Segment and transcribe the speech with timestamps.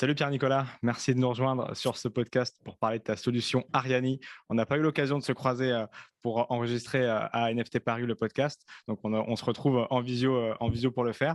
[0.00, 4.20] Salut Pierre-Nicolas, merci de nous rejoindre sur ce podcast pour parler de ta solution Ariani.
[4.48, 5.86] On n'a pas eu l'occasion de se croiser euh,
[6.22, 10.54] pour enregistrer euh, à NFT Paris le podcast, donc on, se retrouve en visio, euh,
[10.60, 11.34] en visio pour le faire.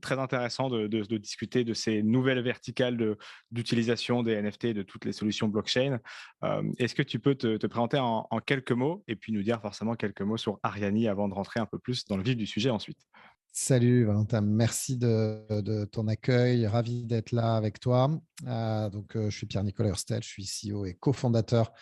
[0.00, 0.86] très intéressant de,
[1.18, 2.96] discuter de ces nouvelles verticales
[3.50, 5.98] d'utilisation des NFT et de toutes les solutions blockchain.
[6.78, 9.94] Est-ce que tu peux te, présenter en, en, quelques mots et puis nous dire forcément
[9.94, 12.70] quelques mots sur Ariani avant de rentrer un peu plus dans le vif du sujet
[12.70, 12.98] ensuite?
[13.52, 18.10] Salut Valentin, merci de, ton accueil, ravi d'être là avec toi.
[18.46, 21.72] Euh, donc, euh, je suis Pierre-Nicolas Hurstel, je suis CEO et cofondateur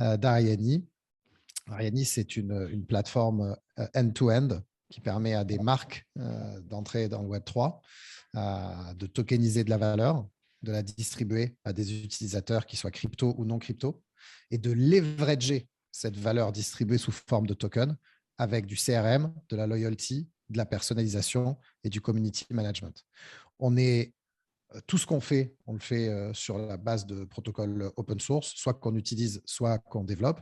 [0.00, 0.86] euh, d'Ariani.
[1.66, 3.56] Ariani, c'est une, plateforme
[3.94, 4.60] end-to-end
[4.90, 6.06] qui permet à des marques
[6.62, 7.80] d'entrer dans le Web3,
[8.94, 10.28] de tokeniser de la valeur,
[10.62, 14.02] de la distribuer à des utilisateurs qui soient crypto ou non crypto,
[14.50, 17.96] et de leverager cette valeur distribuée sous forme de token
[18.36, 23.04] avec du CRM, de la loyalty, de la personnalisation et du community management.
[23.58, 24.14] On est
[24.74, 28.20] euh, tout ce qu'on fait, on le fait euh, sur la base de protocoles open
[28.20, 30.40] source, soit qu'on utilise, soit qu'on développe.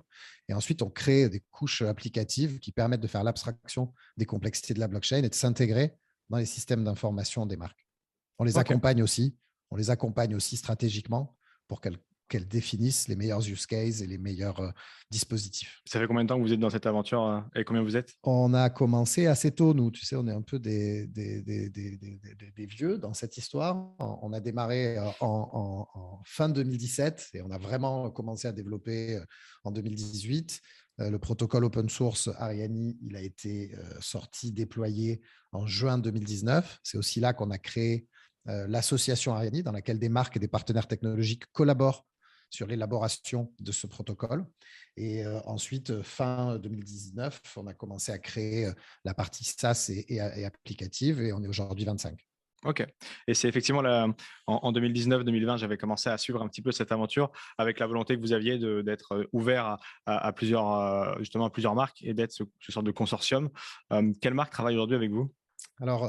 [0.48, 4.80] Et ensuite, on crée des couches applicatives qui permettent de faire l'abstraction des complexités de
[4.80, 5.94] la blockchain et de s'intégrer
[6.30, 7.86] dans les systèmes d'information des marques.
[8.38, 9.36] On les accompagne aussi,
[9.70, 11.36] on les accompagne aussi stratégiquement
[11.68, 11.98] pour qu'elles
[12.32, 14.70] qu'elles définissent les meilleurs use cases et les meilleurs euh,
[15.10, 15.82] dispositifs.
[15.84, 17.94] Ça fait combien de temps que vous êtes dans cette aventure euh, et combien vous
[17.94, 18.14] êtes?
[18.22, 19.90] On a commencé assez tôt, nous.
[19.90, 23.92] Tu sais, on est un peu des, des, des, des vieux dans cette histoire.
[23.98, 29.20] On a démarré euh, en, en, fin 2017 et on a vraiment commencé à développer
[29.64, 30.62] en 2018.
[30.98, 36.80] Le protocole open source Ariani, il a été sorti, déployé en juin 2019.
[36.82, 38.06] C'est aussi là qu'on a créé
[38.44, 42.06] l'association Ariani, dans laquelle des marques et des partenaires technologiques collaborent
[42.52, 44.44] sur l'élaboration de ce protocole.
[44.96, 48.72] Et euh, ensuite, euh, fin 2019, on a commencé à créer euh,
[49.04, 52.18] la partie SaaS et, applicative et on est aujourd'hui 25.
[52.64, 52.86] Ok.
[53.26, 53.82] Et c'est effectivement
[54.46, 58.20] en, 2019-2020, j'avais commencé à suivre un petit peu cette aventure avec la volonté que
[58.20, 62.86] vous aviez d'être ouvert à, plusieurs, justement, à plusieurs marques et d'être ce, ce, sorte
[62.86, 63.50] de consortium.
[64.20, 65.34] quelle marque travaille aujourd'hui avec vous?
[65.82, 66.06] Alors,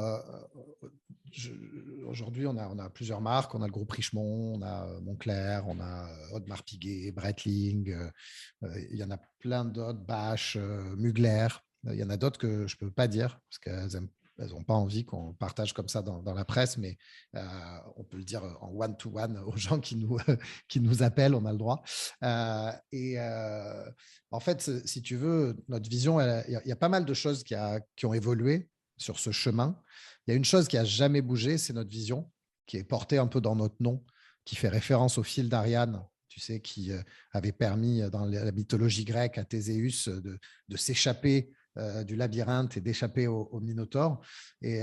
[2.08, 3.54] aujourd'hui, on a, plusieurs marques.
[3.56, 7.92] On a le groupe Richemont, on a euh, Montclair, on a euh, Audemars Piguet, Breitling.
[7.92, 8.10] Euh,
[8.92, 10.58] il y en a plein d'autres, Bache,
[10.98, 11.48] Mugler.
[11.86, 14.74] Il y en a d'autres que je ne peux pas dire parce qu'elles n'ont pas
[14.74, 16.98] envie qu'on partage comme ça dans, la presse, mais
[17.34, 20.18] on peut le dire en one-to-one aux gens qui nous,
[21.02, 21.84] appellent, on a le droit.
[22.94, 23.20] et
[24.32, 28.06] en fait, si tu veux, notre vision, il y, a pas mal de choses qui
[28.06, 29.80] ont évolué sur ce chemin.
[30.26, 32.30] Il y a une chose qui n'a jamais bougé, c'est notre vision,
[32.66, 34.04] qui est portée un peu dans notre nom,
[34.46, 38.52] qui fait référence au fil d'Ariane, tu sais, qui euh, avait permis euh, dans la
[38.52, 40.40] mythologie grecque à Théséus de,
[40.76, 44.22] s'échapper euh, du labyrinthe et d'échapper au, Minotaure.
[44.62, 44.82] Et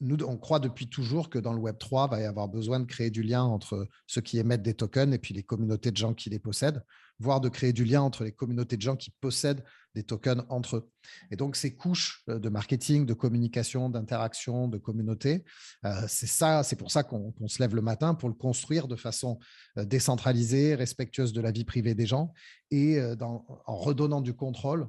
[0.00, 2.80] nous, on croit depuis toujours que dans le Web 3, il va y avoir besoin
[2.80, 5.96] de créer du lien entre ceux qui émettent des tokens et puis les communautés de
[5.96, 6.82] gens qui les possèdent
[7.20, 9.62] voire de créer du lien entre les communautés de gens qui possèdent
[9.94, 10.90] des tokens entre eux.
[11.30, 15.44] Et donc, ces couches euh, de marketing, de communication, d'interaction, de communauté,
[15.84, 18.96] euh, c'est ça, c'est pour ça qu'on se lève le matin pour le construire de
[18.96, 19.38] façon
[19.76, 22.32] euh, décentralisée, respectueuse de la vie privée des gens
[22.70, 24.86] et en redonnant du contrôle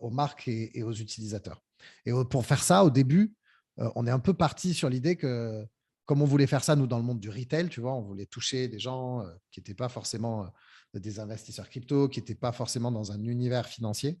[0.00, 1.62] aux marques et, aux utilisateurs.
[2.06, 3.34] Et pour faire ça, au début,
[3.76, 5.64] on est un peu parti sur l'idée que,
[6.04, 8.26] comme on voulait faire ça, nous, dans le monde du retail, tu vois, on voulait
[8.26, 10.50] toucher des gens qui n'étaient pas forcément
[10.94, 14.18] des investisseurs crypto qui n'étaient pas forcément dans un univers financier.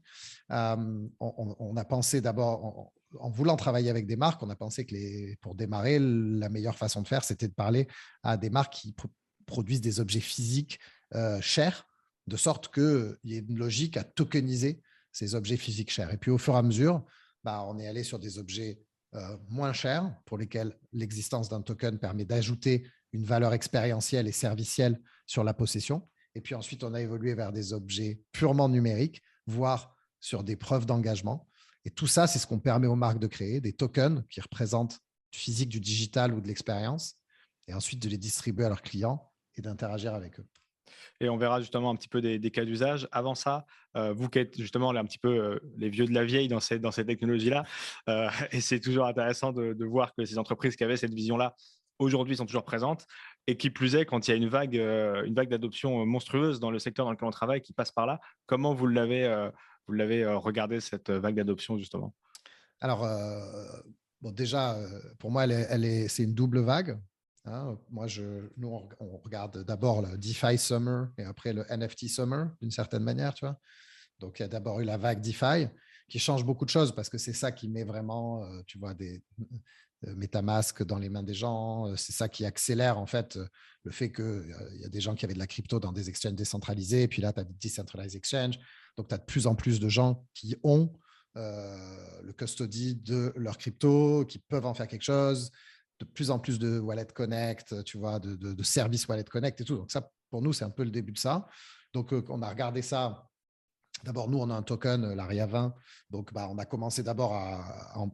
[0.50, 5.54] on, a pensé d'abord, en, voulant travailler avec des marques, on a pensé que pour
[5.54, 7.88] démarrer, la meilleure façon de faire, c'était de parler
[8.22, 8.94] à des marques qui
[9.46, 10.78] produisent des objets physiques
[11.40, 11.86] chers,
[12.26, 14.82] de sorte qu'il y ait une logique à tokeniser
[15.12, 16.12] ces objets physiques chers.
[16.12, 17.04] Et puis au fur et à mesure,
[17.44, 18.80] bah, on est allé sur des objets
[19.48, 25.44] moins chers pour lesquels l'existence d'un token permet d'ajouter une valeur expérientielle et servicielle sur
[25.44, 26.08] la possession.
[26.34, 30.84] Et puis ensuite, on a évolué vers des objets purement numériques, voire sur des preuves
[30.84, 31.48] d'engagement.
[31.84, 35.00] Et tout ça, c'est ce qu'on permet aux marques de créer, des tokens qui représentent
[35.32, 37.16] du physique, du digital ou de l'expérience,
[37.66, 40.46] et ensuite de les distribuer à leurs clients et d'interagir avec eux.
[41.20, 43.08] Et on verra justement un petit peu des, cas d'usage.
[43.12, 46.24] Avant ça, euh, vous qui êtes justement un petit peu euh, les vieux de la
[46.24, 47.64] vieille dans, cette, dans ces technologies-là,
[48.08, 51.54] euh, et c'est toujours intéressant de, voir que ces entreprises qui avaient cette vision-là
[51.98, 53.06] aujourd'hui sont toujours présentes.
[53.46, 56.70] Et qui plus est, quand il y a une vague, une vague d'adoption monstrueuse dans
[56.70, 59.48] le secteur dans lequel on travaille qui passe par là, comment vous l'avez,
[59.86, 62.14] vous l'avez regardé cette vague d'adoption justement?
[62.80, 63.08] Alors,
[64.20, 64.76] déjà,
[65.18, 67.00] pour moi, c'est une double vague.
[67.52, 67.78] Hein.
[67.90, 68.68] Moi, je, nous,
[69.00, 73.44] on regarde d'abord le DeFi Summer et après le NFT Summer, d'une certaine manière, tu
[73.44, 73.58] vois.
[74.20, 75.68] Donc, il y a d'abord eu la vague DeFi
[76.08, 79.22] qui change beaucoup de choses parce que c'est ça qui met vraiment, tu vois, des,
[80.06, 81.94] MetaMask dans les mains des gens.
[81.96, 83.38] C'est ça qui accélère en fait
[83.84, 86.34] le fait qu'il y a des gens qui avaient de la crypto dans des exchanges
[86.34, 88.58] décentralisés, et puis là, tu as des decentralized exchanges.
[88.96, 90.92] Donc, tu as de plus en plus de gens qui ont
[91.34, 95.50] le custody de leur crypto, qui peuvent en faire quelque chose,
[96.00, 99.64] de plus en plus de Wallet Connect, tu vois, de, de, services Wallet Connect et
[99.64, 99.76] tout.
[99.76, 101.48] Donc, ça, pour nous, c'est un peu le début de ça.
[101.92, 103.28] Donc, on a regardé ça
[104.04, 105.74] D'abord, nous, on a un token, euh, l'ARIA 20.
[106.10, 108.06] Donc, bah, on a commencé d'abord à,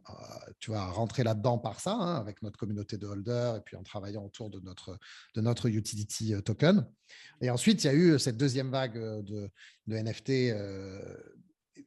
[0.59, 3.83] tu vois, rentrer là-dedans par ça, hein, avec notre communauté de holders et puis en
[3.83, 4.97] travaillant autour de notre,
[5.35, 6.87] de notre utility euh, token.
[7.41, 9.49] Et ensuite, il y a eu cette deuxième vague euh, de,
[9.87, 10.25] de NFT,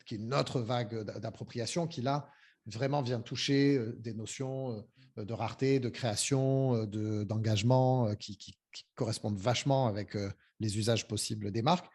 [0.07, 2.31] qui est notre vague d'appropriation, qui là,
[2.67, 4.87] vraiment vient toucher des notions
[5.25, 8.55] de rareté, de création, d'engagement, qui, qui,
[8.95, 10.17] correspondent vachement avec
[10.61, 11.87] les usages possibles des marques.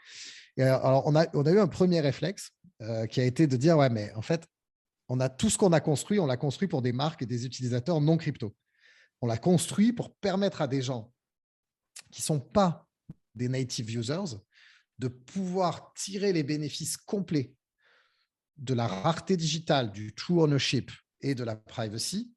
[0.59, 3.57] Euh, alors, on a, on a eu un premier réflexe euh, qui a été de
[3.57, 4.47] dire, ouais, mais en fait,
[5.09, 7.45] on a tout ce qu'on a construit, on l'a construit pour des marques et des
[7.45, 8.55] utilisateurs non crypto.
[9.21, 11.11] On l'a construit pour permettre à des gens
[12.11, 12.87] qui ne sont pas
[13.35, 14.37] des native users
[14.99, 17.55] de pouvoir tirer les bénéfices complets
[18.57, 20.91] de la rareté digitale, du true ownership
[21.21, 22.31] et de la privacy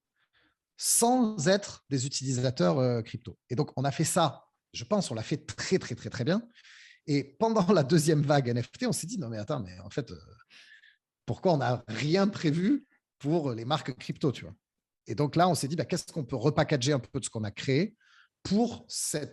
[0.76, 3.38] sans être des utilisateurs euh, crypto.
[3.50, 6.24] Et donc, on a fait ça, je pense, on l'a fait très, très, très, très
[6.24, 6.46] bien.
[7.06, 10.10] Et pendant la deuxième vague NFT, on s'est dit, non mais attends, mais en fait,
[10.10, 10.18] euh,
[11.24, 12.84] pourquoi on n'a rien prévu
[13.18, 14.54] pour les marques crypto, tu vois?
[15.06, 17.30] Et donc là, on s'est dit, bah, qu'est-ce qu'on peut repackager un peu de ce
[17.30, 17.96] qu'on a créé
[18.42, 18.86] pour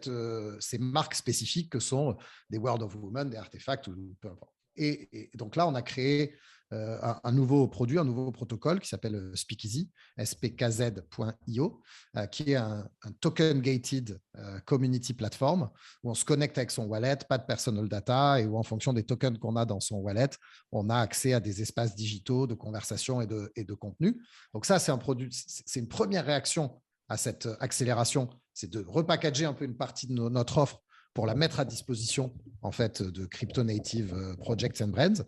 [0.07, 2.17] euh, ces marques spécifiques que sont
[2.49, 4.53] des World of Women, des artefacts ou peu importe.
[4.75, 6.35] et, donc là, on a créé
[6.73, 11.81] euh, un, nouveau produit, un nouveau protocole qui s'appelle euh, Speakeasy, spkz.io,
[12.17, 12.89] euh, qui est un,
[13.19, 14.19] token gated
[14.65, 15.69] community platform
[16.03, 18.91] où on se connecte avec son wallet, pas de personal data, et où en fonction
[18.91, 20.29] des tokens qu'on a dans son wallet,
[20.71, 24.19] on a accès à des espaces digitaux de conversation et de, et de contenu.
[24.53, 29.45] Donc ça, c'est un produit, c'est une première réaction à cette accélération, c'est de repackager
[29.45, 30.82] un peu une partie de notre offre
[31.13, 35.23] pour la mettre à disposition en fait de crypto native euh, projects and brands.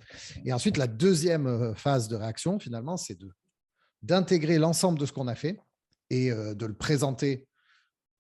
[0.46, 3.30] Et ensuite, la deuxième euh, phase de réaction, finalement, c'est de
[4.02, 5.60] d'intégrer l'ensemble de ce qu'on a fait
[6.12, 7.48] et euh, de le présenter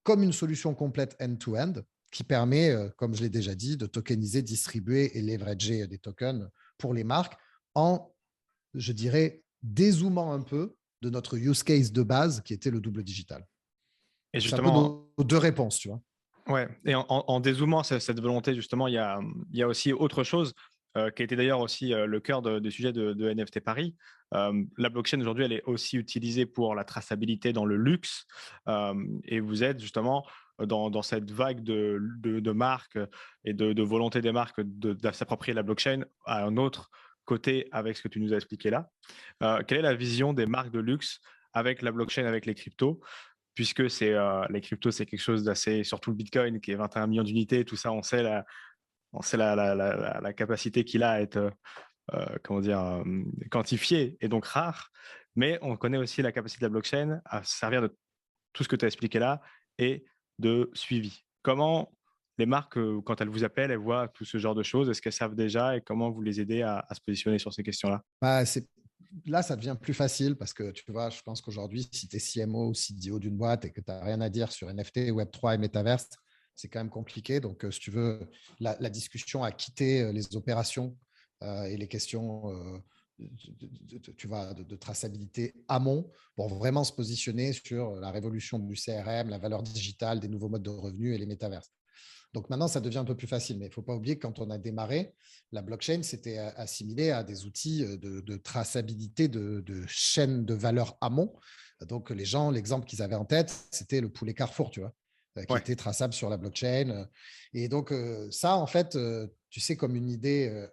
[0.02, 1.74] comme une solution complète end-to-end
[2.12, 6.94] qui permet, comme je l'ai déjà dit, de tokeniser, distribuer et leverager des tokens pour
[6.94, 7.36] les marques
[7.74, 8.14] en,
[8.74, 13.04] je dirais, dézoomant un peu de notre use case de base qui était le double
[13.04, 13.46] digital.
[14.34, 16.02] Et justement, deux réponses, tu vois.
[16.48, 20.54] Ouais, et en, dézoomant cette volonté, justement, il y a, aussi autre chose
[20.96, 23.96] euh, qui été d'ailleurs aussi euh, le cœur du sujet de, NFT Paris.
[24.34, 28.26] Euh, la blockchain aujourd'hui, elle est aussi utilisée pour la traçabilité dans le luxe
[29.24, 30.26] et vous êtes justement
[30.60, 33.00] dans, cette vague de, de, marques
[33.44, 36.92] et de, volonté des marques de, s'approprier la blockchain à un autre
[37.26, 38.90] côté avec ce que tu nous as expliqué là.
[39.64, 41.20] quelle est la vision des marques de luxe
[41.54, 43.00] avec la blockchain, avec les cryptos?
[43.56, 47.08] Puisque c'est euh, les cryptos, c'est quelque chose d'assez, surtout le Bitcoin qui est 21
[47.08, 48.46] millions d'unités, tout ça, on sait la,
[49.14, 51.50] on sait la, la, la, capacité qu'il a à être euh,
[52.14, 53.04] euh, comment dire,
[53.50, 54.92] quantifié et donc rare,
[55.36, 57.96] mais on connaît aussi la capacité de la blockchain à servir de
[58.54, 59.42] tout ce que tu as expliqué là
[59.80, 60.06] et
[60.38, 61.24] de suivi.
[61.42, 61.92] Comment
[62.38, 64.90] les marques, quand elles vous appellent, elles voient tout ce genre de choses?
[64.90, 68.04] Est-ce qu'elles savent déjà et comment vous les aidez à, se positionner sur ces questions-là?
[68.22, 68.44] Bah,
[69.26, 72.20] là, ça devient plus facile parce que tu vois, je pense qu'aujourd'hui, si tu es
[72.20, 75.56] CMO ou CDO d'une boîte et que tu n'as rien à dire sur NFT, Web3
[75.56, 76.10] et Metaverse,
[76.56, 77.40] c'est quand même compliqué.
[77.40, 78.20] Donc, euh, si tu veux,
[78.60, 80.98] la, discussion a quitté euh, les opérations
[81.44, 82.44] euh, et les questions
[83.20, 89.30] de, tu vois, de, traçabilité amont pour vraiment se positionner sur la révolution du CRM,
[89.30, 91.72] la valeur digitale, des nouveaux modes de revenus et les métaverses.
[92.36, 93.58] Donc maintenant, ça devient un peu plus facile.
[93.58, 95.16] Mais il ne faut pas oublier que quand on a démarré,
[95.54, 101.34] la blockchain, c'était assimilé à des outils euh, de, traçabilité de, chaînes de valeur amont.
[101.88, 104.94] Donc les gens, l'exemple qu'ils avaient en tête, c'était le poulet Carrefour, tu vois,
[105.38, 107.08] euh, qui était traçable sur la blockchain.
[107.54, 108.98] Et donc euh, ça, en fait,
[109.50, 110.68] tu sais, comme une idée,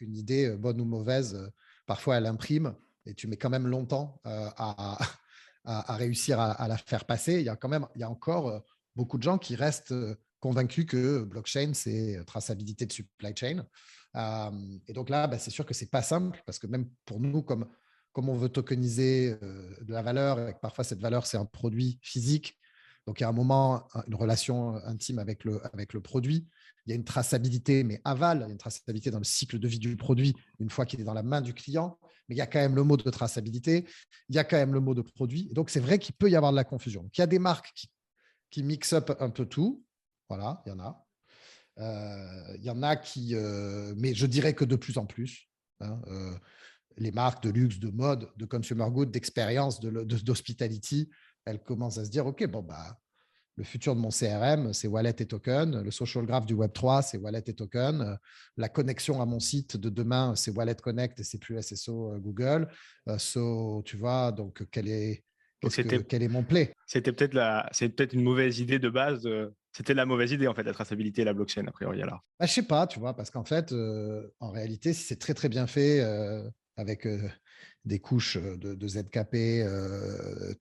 [0.00, 1.48] une idée bonne ou mauvaise,
[1.86, 2.74] parfois elle imprime
[3.06, 4.98] et tu mets quand même longtemps à,
[5.64, 7.34] à, réussir à, la faire passer.
[7.34, 8.64] Il y a quand même, il y a encore
[8.96, 9.94] beaucoup de gens qui restent
[10.44, 13.64] convaincu que blockchain, c'est euh, traçabilité de supply chain.
[14.86, 17.18] et donc là, bah, c'est sûr que ce n'est pas simple parce que même pour
[17.18, 17.66] nous, comme,
[18.12, 21.46] comme on veut tokeniser euh, de la valeur et que parfois cette valeur, c'est un
[21.46, 22.58] produit physique,
[23.06, 26.46] donc il y a un moment, une relation intime avec le, avec le produit.
[26.84, 29.58] Il y a une traçabilité, mais aval, il y a une traçabilité dans le cycle
[29.58, 31.98] de vie du produit une fois qu'il est dans la main du client.
[32.28, 33.86] Mais il y a quand même le mot de traçabilité,
[34.28, 35.48] il y a quand même le mot de produit.
[35.54, 37.02] Donc c'est vrai qu'il peut y avoir de la confusion.
[37.02, 37.88] Donc, il y a des marques qui,
[38.50, 39.82] qui mix up un peu tout.
[40.28, 41.04] Voilà, il y en a.
[41.78, 45.48] Euh, il y en a qui, euh, mais je dirais que de plus en plus.
[45.80, 46.34] Hein, euh,
[46.96, 51.10] les marques de luxe, de mode, de consumer goods, d'expérience, d'hospitality
[51.46, 52.98] elle commence à se dire, OK, bon, bah,
[53.56, 55.82] le futur de mon CRM, c'est wallet et token.
[55.82, 58.18] Le social graph du Web3, c'est wallet et token.
[58.56, 62.66] La connexion à mon site de demain, c'est Wallet Connect et c'est plus SSO Google.
[63.18, 65.24] So, tu vois, donc quel est,
[66.08, 67.70] quel est mon play C'était peut-être la...
[67.78, 69.28] peut-être une mauvaise idée de base.
[69.76, 72.24] C'était la mauvaise idée en fait, la traçabilité et la blockchain a priori alors.
[72.38, 75.34] Bah, je sais pas, tu vois, parce qu'en fait, euh, en réalité, si c'est très
[75.34, 76.00] très bien fait
[76.76, 77.06] avec
[77.84, 79.66] des couches de, ZKP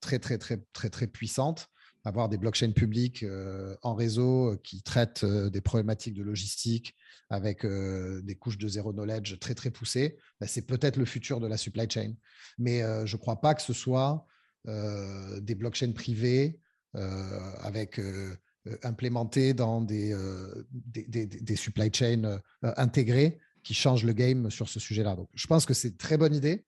[0.01, 1.70] très très très très très puissantes,
[2.05, 6.96] avoir des blockchains publiques euh, en réseau euh, qui traitent euh, des problématiques de logistique
[7.29, 11.48] avec des couches de zéro knowledge très très poussées, bah, c'est peut-être le futur de
[11.48, 12.13] la supply chain.
[12.60, 14.27] Mais je ne crois pas que ce soit
[14.67, 16.60] des blockchains privées
[16.93, 18.00] avec
[18.84, 20.15] implémentées dans des,
[20.72, 25.15] des, supply chains intégrés qui changent le game sur ce sujet-là.
[25.15, 26.65] Donc, je pense que c'est une très bonne idée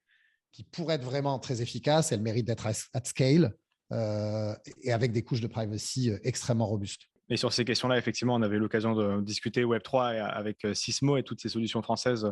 [0.51, 2.11] qui pourrait être vraiment très efficace.
[2.11, 3.53] Elle mérite d'être at scale.
[3.91, 7.07] Euh, et avec des couches de privacy euh, extrêmement robustes.
[7.29, 11.23] Et sur ces questions-là, effectivement, on avait l'occasion de discuter Web3 avec euh, Sismo et
[11.23, 12.31] toutes ces solutions françaises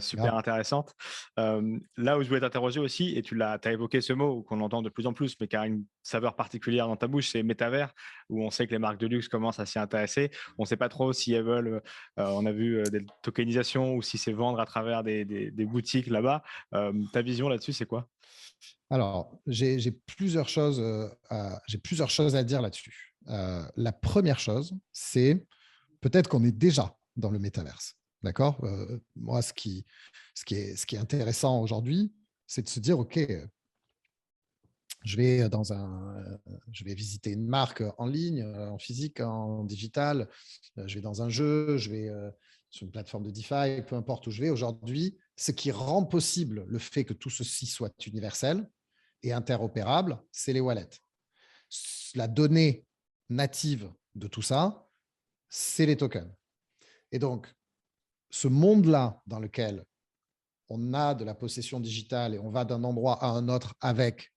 [0.00, 0.94] super intéressantes.
[1.36, 4.82] là où je voulais t'interroger aussi, et tu l'as as évoqué ce mot qu'on entend
[4.82, 7.92] de plus en plus, mais qui a une saveur particulière dans ta bouche, c'est métavers,
[8.28, 10.30] où on sait que les marques de luxe commencent à s'y intéresser.
[10.58, 11.82] On ne sait pas trop si elles veulent,
[12.16, 16.42] on a vu des tokenisations ou si c'est vendre à travers des, des boutiques là-bas.
[17.12, 18.08] ta vision là-dessus, c'est quoi?
[18.90, 20.80] Alors, j'ai plusieurs, choses,
[21.30, 23.13] à, plusieurs choses à dire là-dessus.
[23.26, 25.46] La première chose, c'est
[26.00, 27.96] peut-être qu'on est déjà dans le métaverse.
[28.22, 28.64] D'accord?
[29.16, 29.84] Moi, ce qui,
[30.34, 32.12] ce, qui est, ce qui est intéressant aujourd'hui,
[32.46, 33.18] c'est de se dire, OK,
[35.04, 36.38] je vais, dans un,
[36.72, 40.28] je vais visiter une marque en ligne, en physique, en digital,
[40.76, 42.10] je vais dans un jeu, je vais
[42.70, 44.50] sur une plateforme de DeFi, peu importe où je vais.
[44.50, 48.68] Aujourd'hui, ce qui rend possible le fait que tout ceci soit universel
[49.22, 50.90] et interopérable, c'est les wallets.
[52.14, 52.84] La donnée
[53.28, 54.88] native de tout ça,
[55.48, 56.32] c'est les tokens.
[57.12, 57.52] Et donc,
[58.30, 59.84] ce monde-là dans lequel
[60.68, 64.32] on a de la possession digitale et on va d'un endroit à un autre avec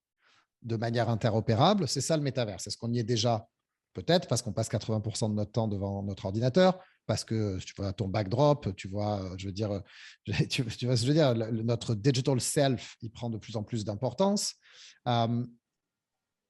[0.62, 2.60] de manière interopérable, c'est ça le métavers.
[2.60, 3.48] C'est ce qu'on y est déjà?
[3.94, 7.94] Peut-être parce qu'on passe 80% de notre temps devant notre ordinateur, parce que tu vois
[7.94, 9.82] ton backdrop, tu vois, euh, je veux dire,
[10.50, 13.64] tu, vois ce que je veux dire, notre digital self, il prend de plus en
[13.64, 14.54] plus d'importance.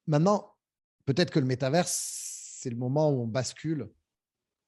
[0.07, 0.53] maintenant,
[1.05, 2.26] peut-être que le métaverse,
[2.57, 3.89] c'est le moment où on bascule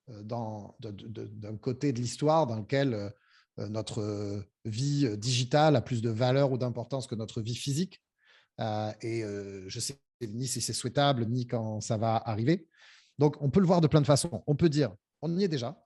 [0.10, 3.10] euh, d'un côté de l'histoire dans lequel euh,
[3.70, 8.02] notre vie digitale a plus de valeur ou d'importance que notre vie physique.
[9.02, 9.22] et
[9.68, 12.68] je sais ni si c'est souhaitable, ni quand ça va arriver.
[13.18, 14.44] Donc, on peut le voir de plein de façons.
[14.48, 15.78] On peut dire, on y est déjà.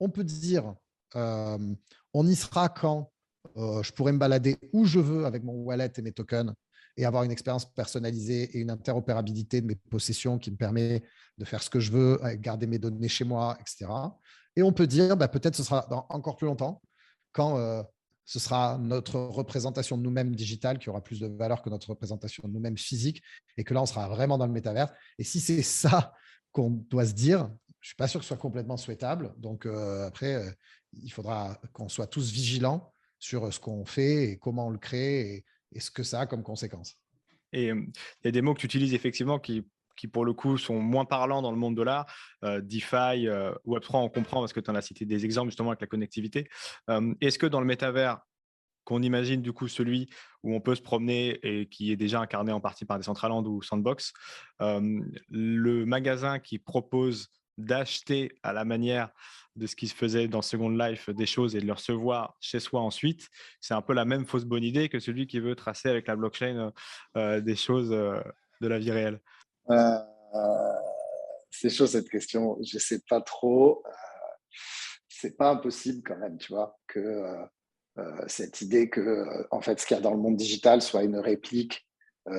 [0.00, 0.74] On peut dire,
[1.14, 1.74] euh,
[2.12, 3.12] on y sera quand
[3.56, 6.52] euh, je pourrai me balader où je veux avec mon wallet et mes tokens
[6.96, 11.02] et avoir une expérience personnalisée et une interopérabilité de mes possessions qui me permet
[11.38, 13.86] de faire ce que je veux, garder mes données chez moi, etc.
[14.56, 16.80] Et on peut dire, bah, peut-être ce sera dans encore plus longtemps,
[17.32, 17.82] quand euh,
[18.24, 22.48] ce sera notre représentation de nous-mêmes digitale qui aura plus de valeur que notre représentation
[22.48, 23.22] de nous-mêmes physique,
[23.56, 24.92] et que là, on sera vraiment dans le métavers.
[25.18, 26.14] Et si c'est ça
[26.52, 27.50] qu'on doit se dire,
[27.80, 29.34] je ne suis pas sûr que ce soit complètement souhaitable.
[29.36, 30.50] Donc euh, après, euh,
[30.94, 35.44] il faudra qu'on soit tous vigilants sur ce qu'on fait et comment on le crée
[35.76, 36.96] ce que ça a comme conséquence.
[37.52, 39.64] Et il y a des mots que tu utilises effectivement qui,
[39.96, 42.06] qui, pour le coup, sont moins parlants dans le monde de l'art.
[42.42, 43.26] DeFi,
[43.66, 46.48] Web3, on comprend parce que tu en as cité des exemples justement avec la connectivité.
[47.20, 48.20] Est-ce que dans le métavers,
[48.84, 50.08] qu'on imagine du coup celui
[50.44, 53.44] où on peut se promener et qui est déjà incarné en partie par des Centraland
[53.44, 54.12] ou Sandbox,
[54.60, 59.10] le magasin qui propose d'acheter à la manière
[59.56, 62.60] de ce qui se faisait dans Second Life des choses et de le recevoir chez
[62.60, 63.28] soi ensuite,
[63.60, 66.16] c'est un peu la même fausse bonne idée que celui qui veut tracer avec la
[66.16, 66.72] blockchain
[67.16, 68.20] euh, des choses euh,
[68.60, 69.20] de la vie réelle.
[69.70, 69.98] Euh,
[71.50, 73.82] c'est chaud cette question, je ne sais pas trop.
[75.08, 77.24] c'est pas impossible quand même, tu vois, que
[78.26, 81.16] cette idée que en fait ce qu'il y a dans le monde digital soit une
[81.16, 81.88] réplique,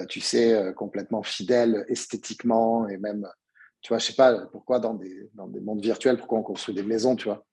[0.08, 3.28] tu sais, complètement fidèle esthétiquement et même
[3.82, 6.76] tu vois, je sais pas pourquoi dans des, dans des mondes virtuels, pourquoi on construit
[6.76, 7.46] des maisons, tu vois.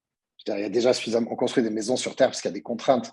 [0.46, 3.12] déjà suffisamment, on construit des maisons sur Terre parce qu'il y a des contraintes.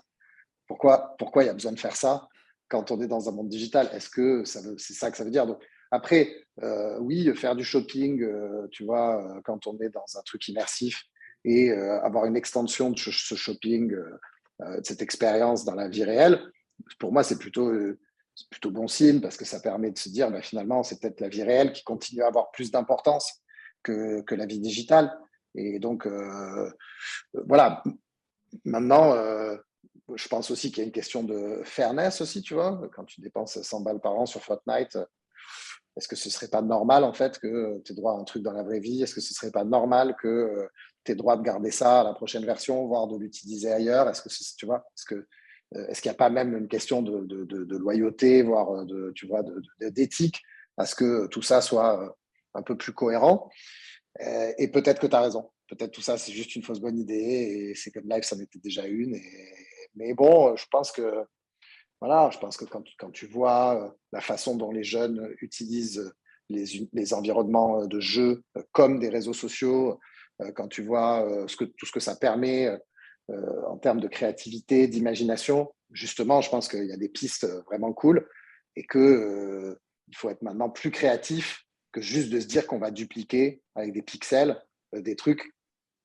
[0.66, 2.28] Pourquoi, pourquoi il y a besoin de faire ça
[2.68, 3.90] quand on est dans un monde digital?
[3.92, 5.46] Est-ce que c'est ça que ça veut dire?
[5.46, 10.06] Donc, Après, euh, oui, faire du shopping, euh, tu vois, euh, quand on est dans
[10.16, 11.04] un truc immersif
[11.44, 13.90] et avoir une extension de ce shopping,
[14.60, 16.40] de cette expérience dans la vie réelle,
[17.00, 17.68] pour moi, c'est plutôt
[18.42, 21.20] c'est plutôt bon signe parce que ça permet de se dire bah, finalement, c'est peut-être
[21.20, 23.42] la vie réelle qui continue à avoir plus d'importance
[23.82, 25.16] que, que, la vie digitale.
[25.54, 26.70] Et donc, euh,
[27.46, 27.82] voilà.
[28.64, 29.56] Maintenant, euh,
[30.14, 32.80] je pense aussi qu'il y a une question de fairness aussi, tu vois.
[32.94, 34.98] Quand tu dépenses 100 balles par an sur Fortnite,
[35.96, 38.42] est-ce que ce serait pas normal en fait que tu aies droit à un truc
[38.42, 40.68] dans la vraie vie Est-ce que ce serait pas normal que
[41.04, 44.08] tu aies droit de garder ça à la prochaine version, voire de l'utiliser ailleurs?
[44.08, 45.26] Est-ce que tu vois Est-ce que
[45.88, 49.42] est-ce qu'il n'y a pas même une question de, de, loyauté, voire de, tu vois,
[49.80, 50.42] d'éthique,
[50.76, 52.16] à ce que tout ça soit
[52.54, 53.50] un peu plus cohérent?
[54.58, 55.50] Et peut-être que tu as raison.
[55.68, 58.40] Peut-être tout ça, c'est juste une fausse bonne idée et c'est comme live, ça en
[58.40, 59.18] était déjà une.
[59.94, 61.24] Mais bon, je pense que
[62.58, 62.64] que
[62.98, 66.12] quand, tu vois euh, la façon dont les jeunes utilisent
[66.48, 69.98] les, environnements de jeu euh, comme des réseaux sociaux,
[70.40, 72.68] euh, quand tu vois que, tout ce que ça permet
[73.28, 78.28] en termes de créativité, d'imagination, justement, je pense qu'il y a des pistes vraiment cool
[78.76, 79.76] et qu'il
[80.08, 83.92] il faut être maintenant plus créatif que juste de se dire qu'on va dupliquer avec
[83.92, 84.60] des pixels
[84.92, 85.54] des trucs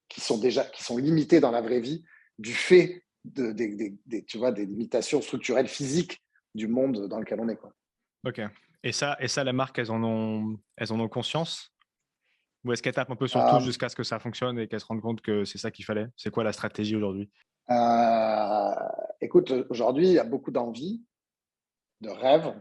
[0.09, 2.03] qui sont déjà qui sont limités dans la vraie vie
[2.37, 6.21] du fait de, des, tu vois, des limitations structurelles physiques
[6.55, 7.55] du monde dans lequel on est.
[7.55, 7.73] Quoi.
[8.25, 8.41] Ok.
[8.83, 11.73] Et ça, et ça, les marques, elles en ont, elles en ont conscience?
[12.67, 13.59] Ou est-ce qu'elles tapent un peu sur tout ah.
[13.59, 16.07] jusqu'à ce que ça fonctionne et qu'elles se rendent compte que c'est ça qu'il fallait?
[16.17, 17.29] C'est quoi la stratégie aujourd'hui?
[17.69, 18.71] Euh,
[19.21, 21.03] Écoute, aujourd'hui, il y a beaucoup d'envie,
[22.01, 22.53] de rêve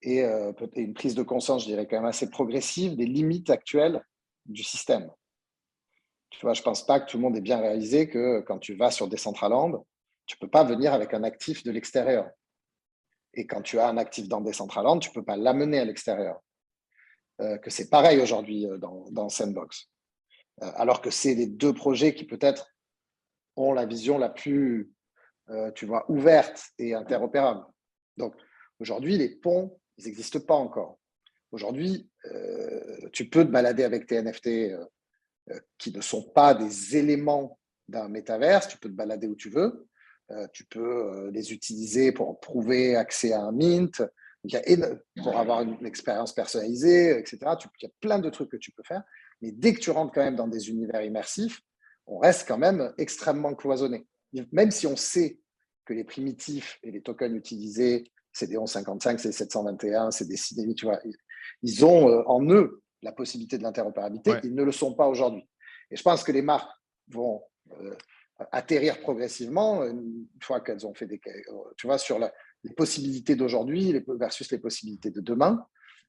[0.00, 4.02] et, euh, une prise de conscience, je dirais, quand même assez progressive des limites actuelles
[4.46, 5.10] du système.
[6.30, 8.58] Tu vois, je ne pense pas que tout le monde ait bien réalisé que quand
[8.58, 9.86] tu vas sur Decentraland,
[10.26, 12.28] tu ne peux pas venir avec un actif de l'extérieur.
[13.34, 16.40] Et quand tu as un actif dans Decentraland, tu ne peux pas l'amener à l'extérieur.
[17.42, 19.88] Euh, que c'est pareil aujourd'hui euh, dans, Sandbox.
[20.62, 22.68] Euh, alors que c'est les deux projets qui peut-être
[23.56, 24.90] ont la vision la plus,
[25.74, 27.66] tu vois, ouverte et interopérable.
[28.16, 28.34] Donc
[28.80, 30.98] aujourd'hui, les ponts, ils n'existent pas encore.
[31.50, 32.08] Aujourd'hui,
[33.12, 34.74] tu peux te balader avec tes NFT
[35.76, 37.58] qui ne sont pas des éléments
[37.88, 38.68] d'un métaverse.
[38.68, 39.86] Tu peux te balader où tu veux.
[40.54, 44.02] Tu peux les utiliser pour prouver accès à un mint,
[45.22, 47.38] pour avoir une, expérience personnalisée, etc.
[47.42, 49.02] il y a plein de trucs que tu peux faire.
[49.40, 51.60] Mais dès que tu rentres quand même dans des univers immersifs,
[52.06, 54.06] on reste quand même extrêmement cloisonné.
[54.50, 55.38] Même si on sait
[55.84, 60.36] que les primitifs et les tokens utilisés, c'est des 1155, c'est des 721, c'est des
[60.36, 61.00] Cinemi, tu vois,
[61.62, 64.32] ils ont en eux la possibilité de l'interopérabilité.
[64.44, 65.46] Ils ne le sont pas aujourd'hui.
[65.90, 66.70] Et je pense que les marques
[67.08, 67.42] vont
[67.80, 67.94] euh,
[68.52, 71.20] atterrir progressivement une fois qu'elles ont fait des.
[71.76, 72.18] Tu vois, sur
[72.64, 75.66] les possibilités d'aujourd'hui versus les possibilités de demain.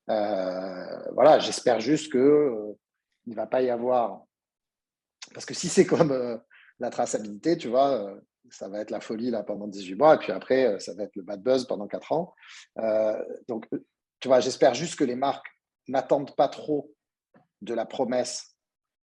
[0.10, 2.74] Euh, voilà, j'espère juste qu'il euh,
[3.26, 4.24] ne va pas y avoir.
[5.34, 6.42] Parce que si c'est comme
[6.80, 10.32] la traçabilité, tu vois, ça va être la folie là pendant 18 mois, et puis
[10.32, 12.34] après, ça va être le bad buzz pendant 4 ans.
[13.48, 13.68] donc,
[14.20, 15.48] tu vois, j'espère juste que les marques
[15.88, 16.94] n'attendent pas trop
[17.62, 18.56] de la promesse,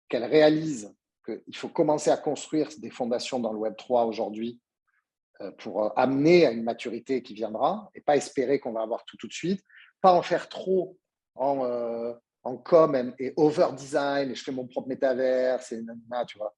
[0.10, 0.94] qu'elles réalisent
[1.26, 4.63] qu'il faut commencer à construire des fondations dans le Web 3 aujourd'hui euh,
[5.52, 9.18] pour euh, amener à une maturité qui viendra et pas espérer qu'on va avoir tout
[9.18, 9.64] tout de suite,
[10.02, 10.98] pas en faire trop
[11.36, 15.82] en, euh, en com et, over design et je fais mon propre métavers, c'est
[16.26, 16.56] tu vois.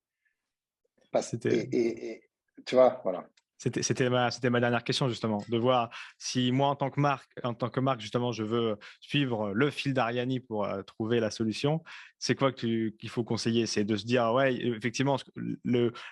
[1.71, 2.24] et,
[2.65, 3.28] tu vois, voilà.
[3.57, 7.69] C'était ma, dernière question justement, de voir si moi en tant que marque, en tant
[7.69, 11.81] que justement, je veux suivre le fil d'Ariani pour euh, trouver la solution.
[12.19, 13.65] C'est quoi qu'il faut conseiller?
[13.65, 15.17] C'est de se dire ouais, effectivement,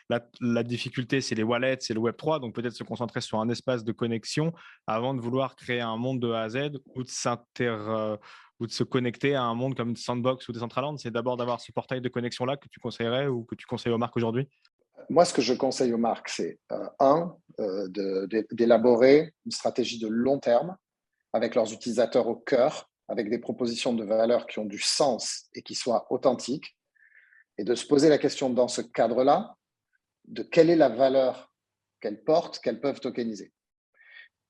[0.10, 3.49] la, difficulté c'est les wallets, c'est le Web 3, donc peut-être se concentrer sur un
[3.49, 4.53] espace de connexion
[4.88, 7.10] avant de vouloir créer un monde de A à Z ou de
[7.62, 8.17] euh,
[8.60, 10.97] ou de se connecter à un monde comme Sandbox ou Decentraland.
[10.97, 13.91] C'est d'abord d'avoir ce portail de connexion là que tu conseillerais ou que tu conseilles
[13.91, 14.47] aux marques aujourd'hui?
[15.10, 17.88] Moi, ce que je conseille aux marques, c'est euh, un, euh,
[18.51, 20.75] d'élaborer une stratégie de long terme
[21.34, 25.62] avec leurs utilisateurs au cœur, avec des propositions de valeur qui ont du sens et
[25.62, 26.77] qui soient authentiques,
[27.58, 29.56] et de se poser la question dans ce cadre-là
[30.25, 31.51] de quelle est la valeur
[31.99, 33.51] qu'elles portent, qu'elles peuvent tokeniser.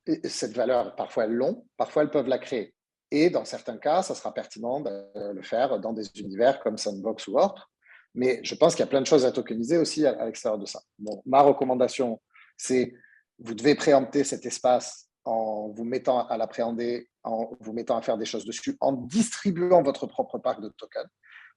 [0.05, 2.75] Et cette valeur, parfois elles l'ont, parfois elles peuvent la créer.
[3.11, 7.27] Et dans certains cas, ça sera pertinent de le faire dans des univers comme Sandbox
[7.27, 7.72] ou autre,
[8.15, 10.65] mais je pense qu'il y a plein de choses à tokeniser aussi à, l'extérieur de
[10.65, 10.81] ça.
[11.25, 12.21] ma recommandation,
[12.57, 12.93] c'est
[13.39, 18.17] vous devez préempter cet espace en vous mettant à l'appréhender, en vous mettant à faire
[18.17, 21.09] des choses dessus, en distribuant votre propre parc de tokens.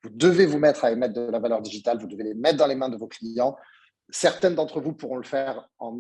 [0.03, 2.66] Vous devez vous mettre à émettre de la valeur digitale, vous devez les mettre dans
[2.66, 3.57] les mains de vos clients.
[4.11, 5.99] Certaines d'entre vous pourront le faire en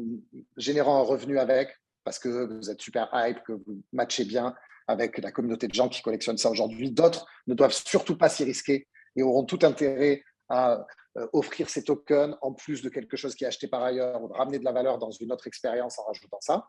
[0.56, 4.54] générant un revenu avec, parce que vous êtes super hype, que vous matchez bien
[4.86, 6.92] avec la communauté de gens qui collectionnent ça aujourd'hui.
[6.92, 11.82] D'autres ne doivent surtout pas s'y risquer et auront tout intérêt à euh, offrir ces
[11.82, 14.64] tokens en plus de quelque chose qui est acheté par ailleurs ou de ramener de
[14.64, 16.68] la valeur dans une autre expérience en rajoutant ça.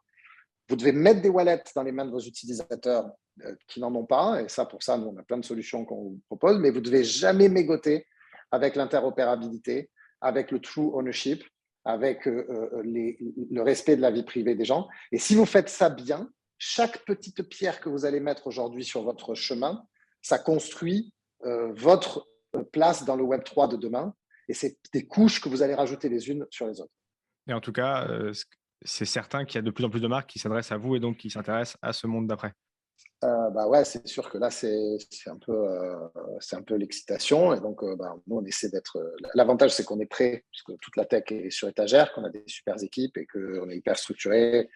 [0.69, 3.09] Vous devez mettre des wallets dans les mains de vos utilisateurs
[3.43, 4.41] euh, qui n'en ont pas.
[4.41, 6.59] Et ça, pour ça, nous, on a plein de solutions qu'on vous propose.
[6.59, 8.05] Mais vous devez jamais mégoter
[8.51, 9.89] avec l'interopérabilité,
[10.21, 11.43] avec le true ownership,
[11.85, 14.87] avec euh, le respect de la vie privée des gens.
[15.11, 19.03] Et si vous faites ça bien, chaque petite pierre que vous allez mettre aujourd'hui sur
[19.03, 19.85] votre chemin,
[20.21, 21.13] ça construit
[21.43, 22.27] votre
[22.63, 24.13] place dans le Web 3 de demain.
[24.49, 26.93] Et c'est des couches que vous allez rajouter les unes sur les autres.
[27.47, 28.31] Et en tout cas, euh,
[28.83, 30.95] c'est certain qu'il y a de plus en plus de marques qui s'adressent à vous
[30.95, 32.53] et donc qui s'intéressent à ce monde d'après.
[33.23, 35.67] Euh, bah ouais, c'est sûr que là, c'est un peu,
[36.39, 37.53] c'est un peu l'excitation.
[37.53, 38.97] Et donc, bah, nous, on essaie d'être.
[39.33, 42.43] L'avantage, c'est qu'on est prêt, puisque toute la tech est sur étagère, qu'on a des
[42.47, 44.69] super équipes et qu'on est hyper structuré.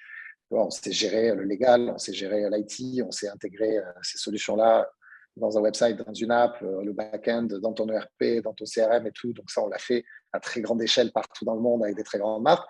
[0.49, 4.89] On sait gérer le légal, on sait gérer l'IT, on sait intégrer ces solutions-là
[5.37, 9.07] dans un website, dans une app, euh, le back-end, dans ton ERP, dans ton CRM
[9.07, 9.33] et tout.
[9.33, 12.03] Donc ça, on l'a fait à très grande échelle partout dans le monde avec des
[12.03, 12.67] très grandes marques.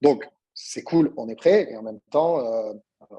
[0.00, 2.72] Donc c'est cool, on est prêt et en même temps, euh,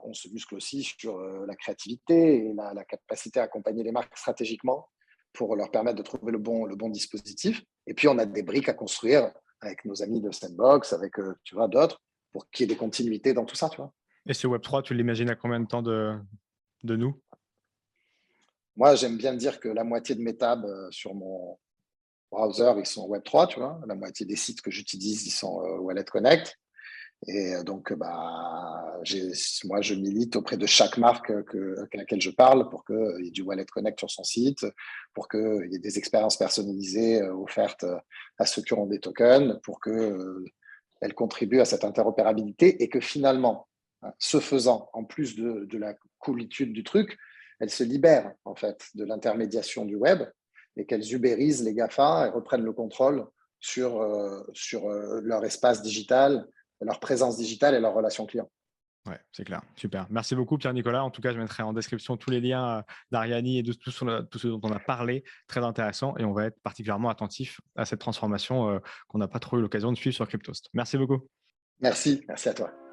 [0.03, 4.15] on se muscle aussi sur euh, la créativité et la, capacité à accompagner les marques
[4.17, 4.87] stratégiquement
[5.33, 7.63] pour leur permettre de trouver le bon, le bon dispositif.
[7.87, 11.13] Et puis on a des briques à construire avec nos amis de Sandbox, avec
[11.69, 12.01] d'autres,
[12.31, 13.93] pour qu'il y ait des continuités dans tout ça, tu vois.
[14.25, 16.15] Et ce Web 3, tu l'imagines à combien de temps de,
[16.83, 17.19] de nous?
[18.79, 21.59] Moi, j'aime bien dire que la moitié de mes tabs euh, sur mon
[22.31, 23.77] browser, ils sont Web3, tu vois.
[23.85, 26.57] La moitié des sites que j'utilise, ils sont euh, Wallet Connect.
[27.27, 29.01] Et euh, donc, bah,
[29.65, 33.27] moi, je milite auprès de chaque marque que, à laquelle je parle pour qu'il y
[33.27, 34.65] ait du Wallet Connect sur son site,
[35.13, 37.85] pour qu'il y ait des expériences personnalisées offertes
[38.37, 43.67] à ceux qui auront des tokens, pour qu'elles contribuent à cette interopérabilité et que finalement,
[44.03, 47.17] hein, ce faisant, en plus de, de la coolitude du truc,
[47.59, 50.23] elles se libèrent en fait de l'intermédiation du web
[50.77, 53.25] et qu'elles ubérisent les GAFA et reprennent le contrôle
[53.59, 56.47] sur, euh, sur euh, leur espace digital,
[56.81, 58.49] leur présence digitale et leurs relations clients.
[59.07, 59.61] Oui, c'est clair.
[59.75, 60.07] Super.
[60.09, 61.03] Merci beaucoup, Pierre-Nicolas.
[61.03, 63.91] En tout cas, je mettrai en description tous les liens euh, d'Ariani et de tout
[63.91, 65.23] ce, tout ce, dont on a parlé.
[65.47, 66.15] Très intéressant.
[66.17, 69.91] Et on va être particulièrement attentif à cette transformation qu'on n'a pas trop eu l'occasion
[69.91, 70.69] de suivre sur Cryptost.
[70.73, 71.27] Merci beaucoup.
[71.79, 72.23] Merci.
[72.27, 72.88] Merci à toi.